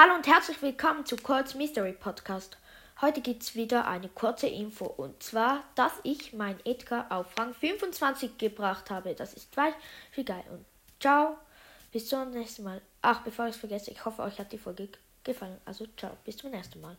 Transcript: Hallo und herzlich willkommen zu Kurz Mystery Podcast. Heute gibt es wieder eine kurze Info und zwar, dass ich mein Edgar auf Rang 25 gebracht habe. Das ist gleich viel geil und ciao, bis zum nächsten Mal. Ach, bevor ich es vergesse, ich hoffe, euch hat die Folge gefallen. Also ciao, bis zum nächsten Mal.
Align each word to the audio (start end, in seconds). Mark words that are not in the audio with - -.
Hallo 0.00 0.14
und 0.14 0.28
herzlich 0.28 0.62
willkommen 0.62 1.04
zu 1.06 1.16
Kurz 1.16 1.56
Mystery 1.56 1.92
Podcast. 1.92 2.56
Heute 3.00 3.20
gibt 3.20 3.42
es 3.42 3.56
wieder 3.56 3.88
eine 3.88 4.08
kurze 4.08 4.46
Info 4.46 4.84
und 4.84 5.20
zwar, 5.20 5.64
dass 5.74 5.90
ich 6.04 6.32
mein 6.32 6.56
Edgar 6.64 7.10
auf 7.10 7.36
Rang 7.36 7.52
25 7.52 8.38
gebracht 8.38 8.90
habe. 8.90 9.16
Das 9.16 9.34
ist 9.34 9.50
gleich 9.50 9.74
viel 10.12 10.22
geil 10.22 10.44
und 10.52 10.64
ciao, 11.00 11.36
bis 11.90 12.08
zum 12.08 12.30
nächsten 12.30 12.62
Mal. 12.62 12.80
Ach, 13.02 13.22
bevor 13.22 13.46
ich 13.46 13.56
es 13.56 13.60
vergesse, 13.60 13.90
ich 13.90 14.04
hoffe, 14.04 14.22
euch 14.22 14.38
hat 14.38 14.52
die 14.52 14.58
Folge 14.58 14.88
gefallen. 15.24 15.58
Also 15.64 15.84
ciao, 15.96 16.16
bis 16.24 16.36
zum 16.36 16.52
nächsten 16.52 16.80
Mal. 16.80 16.96